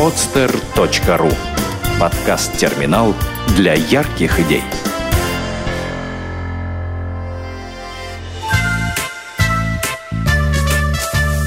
[0.00, 1.30] podster.ru
[2.00, 3.14] Подкаст-терминал
[3.54, 4.62] для ярких идей.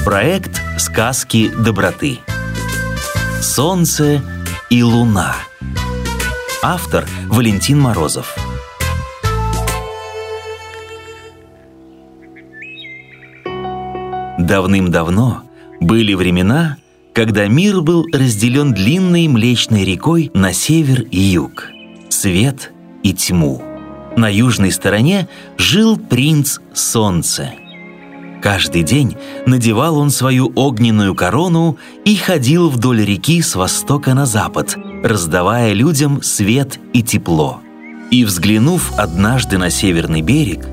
[0.04, 2.20] Проект «Сказки доброты».
[3.42, 4.22] Солнце
[4.70, 5.34] и луна.
[6.62, 8.36] Автор Валентин Морозов.
[14.38, 15.42] Давным-давно
[15.80, 16.76] были времена,
[17.14, 21.70] когда мир был разделен длинной Млечной рекой на север и юг,
[22.08, 22.72] свет
[23.04, 23.62] и тьму.
[24.16, 27.52] На южной стороне жил принц Солнце.
[28.42, 29.16] Каждый день
[29.46, 36.20] надевал он свою огненную корону и ходил вдоль реки с востока на запад, раздавая людям
[36.20, 37.60] свет и тепло.
[38.10, 40.66] И, взглянув однажды на северный берег,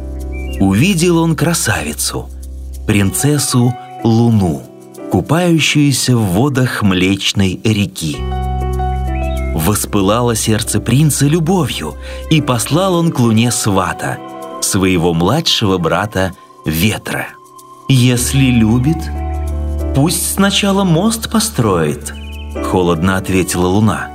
[0.59, 2.29] увидел он красавицу–
[2.87, 3.73] принцессу
[4.03, 4.63] Луну,
[5.11, 8.17] купающуюся в водах Млечной реки.
[9.53, 11.95] Воспылало сердце принца любовью,
[12.29, 14.17] и послал он к Луне свата,
[14.61, 16.33] своего младшего брата
[16.65, 17.27] Ветра.
[17.89, 18.97] «Если любит,
[19.93, 22.13] пусть сначала мост построит»,—
[22.71, 24.09] холодно ответила Луна.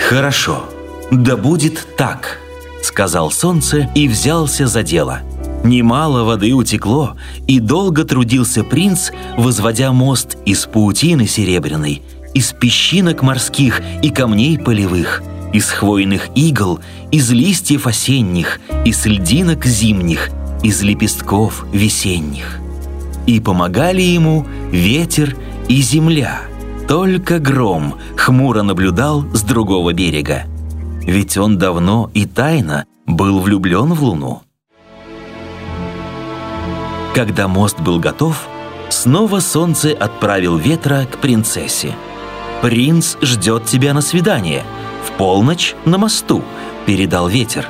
[0.00, 0.64] «Хорошо,
[1.12, 2.40] да будет так»,—
[2.82, 5.20] сказал Солнце и взялся за дело—
[5.64, 12.02] Немало воды утекло, и долго трудился принц, возводя мост из паутины серебряной,
[12.34, 15.22] из песчинок морских и камней полевых,
[15.54, 20.28] из хвойных игл, из листьев осенних, из льдинок зимних,
[20.62, 22.58] из лепестков весенних.
[23.26, 25.34] И помогали ему ветер
[25.68, 26.42] и земля.
[26.86, 30.42] Только гром хмуро наблюдал с другого берега.
[31.06, 34.43] Ведь он давно и тайно был влюблен в луну.
[37.14, 38.48] Когда мост был готов,
[38.88, 41.94] снова солнце отправил ветра к принцессе.
[42.60, 44.64] «Принц ждет тебя на свидание.
[45.06, 46.42] В полночь на мосту»,—
[46.86, 47.68] передал ветер.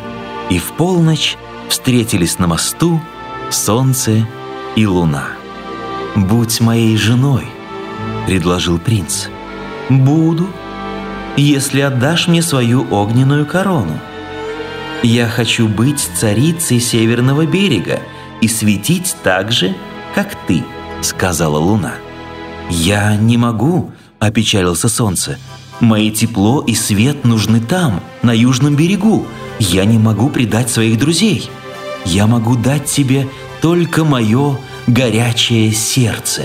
[0.48, 1.36] И в полночь
[1.68, 3.02] встретились на мосту
[3.50, 4.26] солнце
[4.76, 5.26] и луна.
[6.16, 7.44] «Будь моей женой»,—
[8.26, 9.26] предложил принц.
[9.90, 10.48] «Буду,
[11.36, 13.98] если отдашь мне свою огненную корону.
[15.02, 18.00] Я хочу быть царицей Северного берега
[18.44, 19.74] и светить так же,
[20.14, 20.62] как ты»,—
[21.00, 21.94] сказала луна.
[22.68, 25.38] «Я не могу»,— опечалился солнце.
[25.80, 29.26] «Мои тепло и свет нужны там, на южном берегу.
[29.58, 31.48] Я не могу предать своих друзей.
[32.04, 33.28] Я могу дать тебе
[33.62, 36.42] только мое горячее сердце».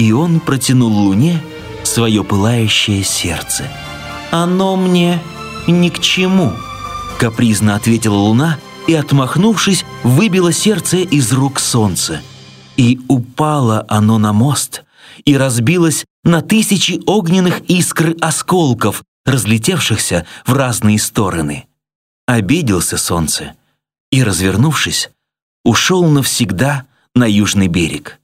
[0.00, 1.40] И он протянул луне
[1.84, 3.64] свое пылающее сердце.
[4.32, 5.20] «Оно мне
[5.68, 6.52] ни к чему»,—
[7.18, 12.20] капризно ответила луна и, отмахнувшись, выбило сердце из рук солнца.
[12.76, 14.84] И упало оно на мост
[15.24, 21.66] и разбилось на тысячи огненных искр осколков, разлетевшихся в разные стороны.
[22.26, 23.54] Обиделся солнце
[24.10, 25.10] и, развернувшись,
[25.64, 28.20] ушел навсегда на южный берег.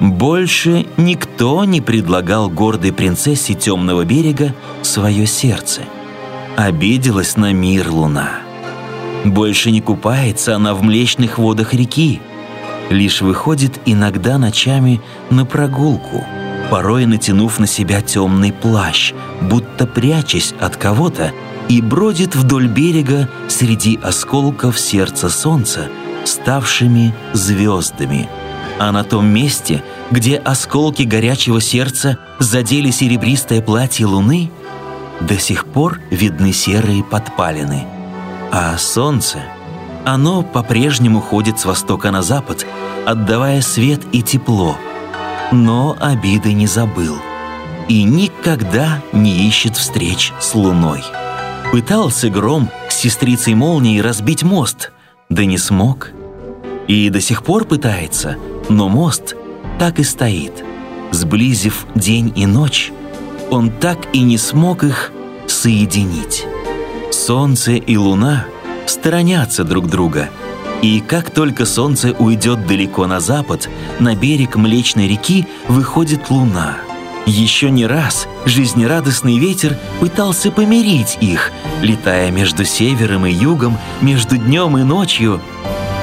[0.00, 5.82] Больше никто не предлагал гордой принцессе темного берега свое сердце.
[6.56, 8.43] Обиделась на мир луна.
[9.24, 12.20] Больше не купается она в млечных водах реки,
[12.90, 16.24] лишь выходит иногда ночами на прогулку,
[16.70, 21.32] порой натянув на себя темный плащ, будто прячась от кого-то,
[21.70, 25.88] и бродит вдоль берега среди осколков сердца солнца,
[26.24, 28.28] ставшими звездами.
[28.78, 34.50] А на том месте, где осколки горячего сердца задели серебристое платье луны,
[35.22, 37.86] до сих пор видны серые подпалины–
[38.56, 39.42] а солнце,
[40.04, 42.64] оно по-прежнему ходит с востока на запад,
[43.04, 44.76] отдавая свет и тепло.
[45.50, 47.16] Но обиды не забыл
[47.88, 51.02] и никогда не ищет встреч с луной.
[51.72, 54.92] Пытался гром с сестрицей молнией разбить мост,
[55.28, 56.12] да не смог.
[56.86, 58.36] И до сих пор пытается,
[58.68, 59.34] но мост
[59.80, 60.64] так и стоит.
[61.10, 62.92] Сблизив день и ночь,
[63.50, 65.10] он так и не смог их
[65.48, 66.46] соединить.
[67.26, 68.44] Солнце и Луна
[68.84, 70.28] сторонятся друг друга,
[70.82, 76.76] и как только Солнце уйдет далеко на запад, на берег Млечной реки выходит Луна.
[77.24, 81.50] Еще не раз жизнерадостный ветер пытался помирить их,
[81.80, 85.40] летая между севером и югом, между днем и ночью,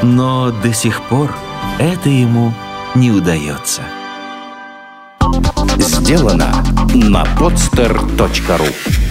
[0.02, 1.36] но до сих пор
[1.78, 2.52] это ему
[2.96, 3.84] не удается.
[5.78, 6.52] Сделано
[6.96, 9.11] на podster.ru